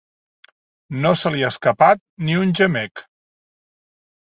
No 1.03 1.11
se 1.25 1.33
li 1.37 1.45
ha 1.45 1.53
escapat 1.57 2.03
ni 2.25 2.41
un 2.47 2.59
gemec. 2.63 3.09